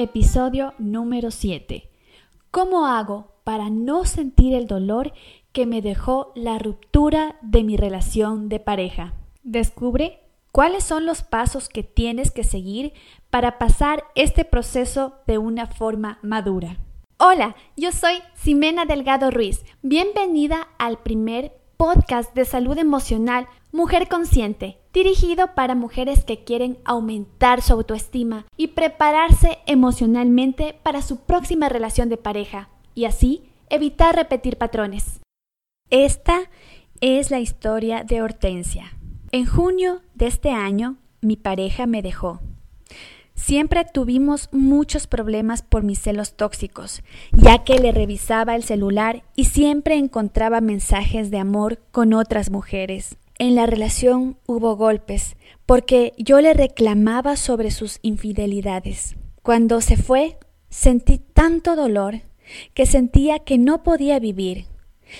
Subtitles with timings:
[0.00, 1.90] Episodio número 7.
[2.50, 5.12] ¿Cómo hago para no sentir el dolor
[5.52, 9.12] que me dejó la ruptura de mi relación de pareja?
[9.42, 10.20] Descubre
[10.52, 12.94] cuáles son los pasos que tienes que seguir
[13.28, 16.78] para pasar este proceso de una forma madura.
[17.18, 19.66] Hola, yo soy Ximena Delgado Ruiz.
[19.82, 27.62] Bienvenida al primer podcast de salud emocional Mujer Consciente, dirigido para mujeres que quieren aumentar
[27.62, 34.58] su autoestima y prepararse emocionalmente para su próxima relación de pareja y así evitar repetir
[34.58, 35.20] patrones.
[35.88, 36.50] Esta
[37.00, 38.92] es la historia de Hortensia.
[39.32, 42.40] En junio de este año, mi pareja me dejó.
[43.40, 49.44] Siempre tuvimos muchos problemas por mis celos tóxicos, ya que le revisaba el celular y
[49.44, 53.16] siempre encontraba mensajes de amor con otras mujeres.
[53.38, 59.16] En la relación hubo golpes, porque yo le reclamaba sobre sus infidelidades.
[59.42, 60.36] Cuando se fue,
[60.68, 62.20] sentí tanto dolor
[62.74, 64.66] que sentía que no podía vivir.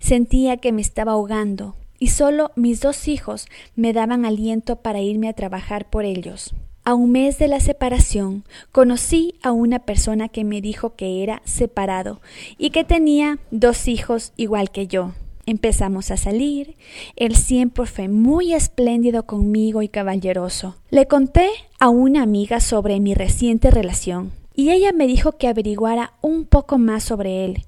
[0.00, 5.30] Sentía que me estaba ahogando, y solo mis dos hijos me daban aliento para irme
[5.30, 6.54] a trabajar por ellos.
[6.84, 11.40] A un mes de la separación conocí a una persona que me dijo que era
[11.44, 12.20] separado
[12.58, 15.12] y que tenía dos hijos igual que yo.
[15.46, 16.74] Empezamos a salir.
[17.14, 20.74] Él siempre fue muy espléndido conmigo y caballeroso.
[20.90, 26.14] Le conté a una amiga sobre mi reciente relación y ella me dijo que averiguara
[26.20, 27.62] un poco más sobre él,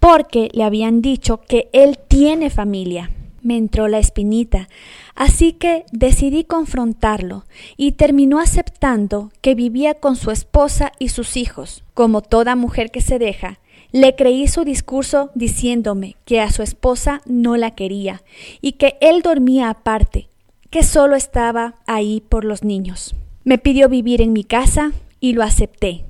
[0.00, 3.10] porque le habían dicho que él tiene familia.
[3.44, 4.70] Me entró la espinita,
[5.14, 7.44] así que decidí confrontarlo
[7.76, 11.84] y terminó aceptando que vivía con su esposa y sus hijos.
[11.92, 13.58] Como toda mujer que se deja,
[13.92, 18.22] le creí su discurso diciéndome que a su esposa no la quería
[18.62, 20.28] y que él dormía aparte,
[20.70, 23.14] que solo estaba ahí por los niños.
[23.44, 26.06] Me pidió vivir en mi casa y lo acepté.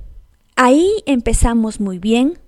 [0.54, 2.38] Ahí empezamos muy bien.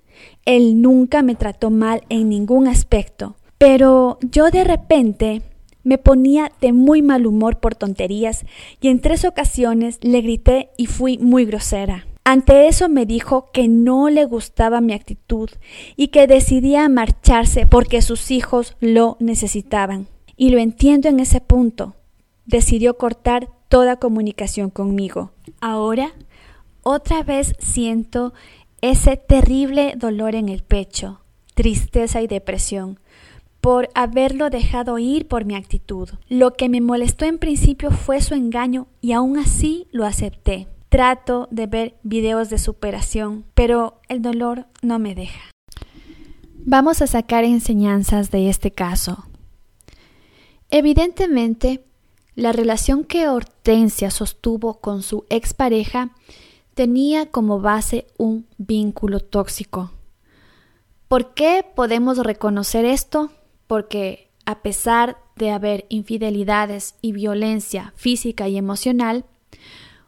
[0.45, 5.41] Él nunca me trató mal en ningún aspecto, pero yo de repente
[5.83, 8.45] me ponía de muy mal humor por tonterías
[8.81, 12.05] y en tres ocasiones le grité y fui muy grosera.
[12.25, 15.49] Ante eso me dijo que no le gustaba mi actitud
[15.95, 20.07] y que decidía marcharse porque sus hijos lo necesitaban.
[20.35, 21.95] Y lo entiendo en ese punto.
[22.45, 25.31] Decidió cortar toda comunicación conmigo.
[25.61, 26.11] Ahora,
[26.83, 28.33] otra vez siento
[28.81, 31.21] ese terrible dolor en el pecho,
[31.55, 32.99] tristeza y depresión
[33.67, 36.07] por haberlo dejado ir por mi actitud.
[36.29, 40.69] Lo que me molestó en principio fue su engaño y aún así lo acepté.
[40.87, 45.51] Trato de ver videos de superación, pero el dolor no me deja.
[46.59, 49.25] Vamos a sacar enseñanzas de este caso.
[50.69, 51.83] Evidentemente,
[52.35, 56.11] la relación que Hortensia sostuvo con su expareja
[56.73, 59.91] tenía como base un vínculo tóxico.
[61.09, 63.29] ¿Por qué podemos reconocer esto?
[63.67, 69.25] Porque a pesar de haber infidelidades y violencia física y emocional,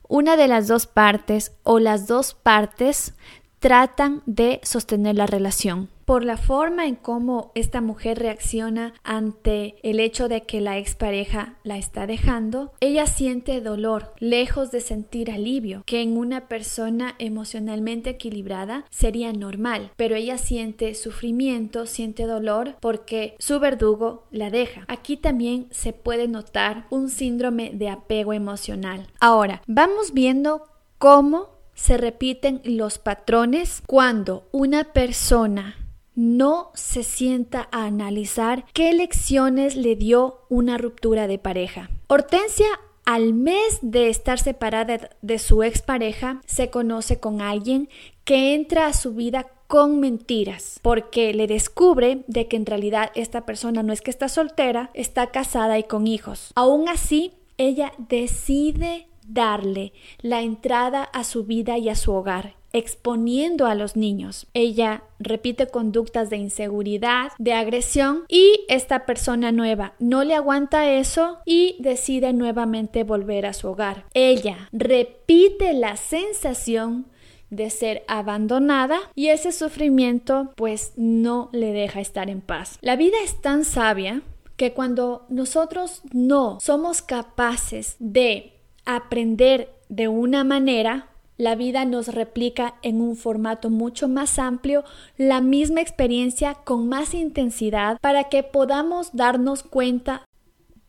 [0.08, 3.14] una de las dos partes o las dos partes
[3.60, 10.00] tratan de sostener la relación por la forma en cómo esta mujer reacciona ante el
[10.00, 15.84] hecho de que la expareja la está dejando, ella siente dolor, lejos de sentir alivio,
[15.86, 23.36] que en una persona emocionalmente equilibrada sería normal, pero ella siente sufrimiento, siente dolor porque
[23.38, 24.86] su verdugo la deja.
[24.88, 29.06] Aquí también se puede notar un síndrome de apego emocional.
[29.20, 30.64] Ahora, vamos viendo
[30.98, 35.78] cómo se repiten los patrones cuando una persona
[36.14, 41.90] no se sienta a analizar qué lecciones le dio una ruptura de pareja.
[42.08, 42.68] Hortensia
[43.06, 47.88] al mes de estar separada de su expareja, se conoce con alguien
[48.26, 53.46] que entra a su vida con mentiras, porque le descubre de que en realidad esta
[53.46, 56.52] persona no es que está soltera, está casada y con hijos.
[56.56, 63.66] Aún así, ella decide darle la entrada a su vida y a su hogar exponiendo
[63.66, 64.48] a los niños.
[64.54, 71.40] Ella repite conductas de inseguridad, de agresión y esta persona nueva no le aguanta eso
[71.46, 74.06] y decide nuevamente volver a su hogar.
[74.14, 77.08] Ella repite la sensación
[77.50, 82.78] de ser abandonada y ese sufrimiento pues no le deja estar en paz.
[82.82, 84.22] La vida es tan sabia
[84.56, 92.76] que cuando nosotros no somos capaces de aprender de una manera, la vida nos replica
[92.82, 94.84] en un formato mucho más amplio
[95.18, 100.24] la misma experiencia con más intensidad para que podamos darnos cuenta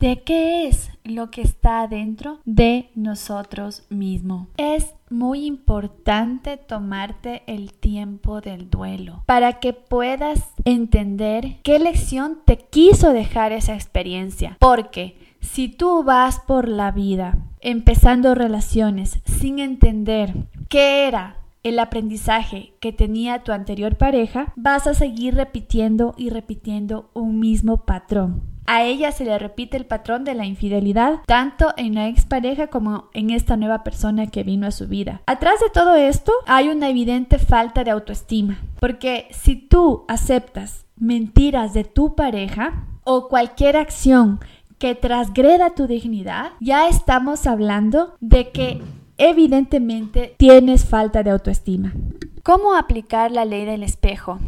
[0.01, 4.47] de qué es lo que está dentro de nosotros mismos.
[4.57, 12.57] Es muy importante tomarte el tiempo del duelo para que puedas entender qué lección te
[12.57, 14.57] quiso dejar esa experiencia.
[14.59, 20.33] Porque si tú vas por la vida empezando relaciones sin entender
[20.69, 27.11] qué era el aprendizaje que tenía tu anterior pareja, vas a seguir repitiendo y repitiendo
[27.13, 28.41] un mismo patrón.
[28.65, 33.09] A ella se le repite el patrón de la infidelidad, tanto en la expareja como
[33.13, 35.21] en esta nueva persona que vino a su vida.
[35.25, 41.73] Atrás de todo esto hay una evidente falta de autoestima, porque si tú aceptas mentiras
[41.73, 44.39] de tu pareja o cualquier acción
[44.81, 48.81] que transgreda tu dignidad, ya estamos hablando de que
[49.19, 51.93] evidentemente tienes falta de autoestima.
[52.41, 54.39] ¿Cómo aplicar la ley del espejo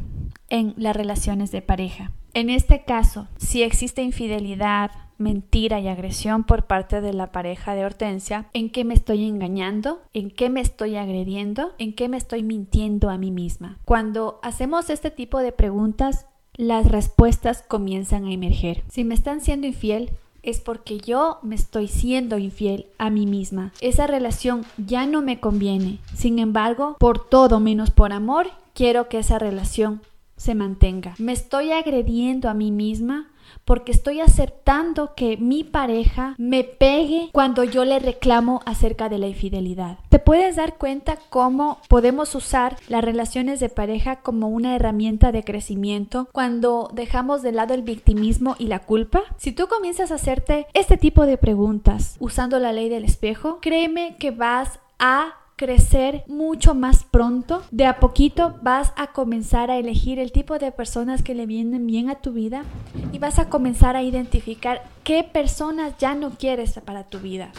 [0.49, 2.13] en las relaciones de pareja?
[2.33, 4.89] En este caso, si existe infidelidad,
[5.19, 10.01] mentira y agresión por parte de la pareja de Hortensia, ¿en qué me estoy engañando?
[10.15, 11.73] ¿En qué me estoy agrediendo?
[11.77, 13.77] ¿En qué me estoy mintiendo a mí misma?
[13.85, 16.25] Cuando hacemos este tipo de preguntas,
[16.55, 18.83] las respuestas comienzan a emerger.
[18.89, 20.11] Si me están siendo infiel,
[20.43, 23.71] es porque yo me estoy siendo infiel a mí misma.
[23.81, 25.99] Esa relación ya no me conviene.
[26.13, 30.01] Sin embargo, por todo menos por amor, quiero que esa relación
[30.35, 31.15] se mantenga.
[31.17, 33.29] Me estoy agrediendo a mí misma
[33.65, 39.27] porque estoy aceptando que mi pareja me pegue cuando yo le reclamo acerca de la
[39.27, 39.97] infidelidad.
[40.09, 45.43] ¿Te puedes dar cuenta cómo podemos usar las relaciones de pareja como una herramienta de
[45.43, 49.23] crecimiento cuando dejamos de lado el victimismo y la culpa?
[49.37, 54.15] Si tú comienzas a hacerte este tipo de preguntas usando la ley del espejo, créeme
[54.17, 57.63] que vas a crecer mucho más pronto.
[57.71, 61.87] De a poquito vas a comenzar a elegir el tipo de personas que le vienen
[61.87, 62.65] bien a tu vida
[63.13, 67.53] y vas a comenzar a identificar qué personas ya no quieres para tu vida.